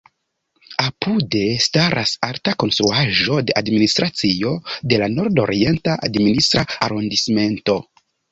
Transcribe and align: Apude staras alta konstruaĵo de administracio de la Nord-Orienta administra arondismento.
Apude 0.83 1.41
staras 1.65 2.13
alta 2.27 2.53
konstruaĵo 2.63 3.37
de 3.49 3.57
administracio 3.61 4.55
de 4.93 4.99
la 5.03 5.11
Nord-Orienta 5.19 5.99
administra 6.09 6.65
arondismento. 6.89 7.77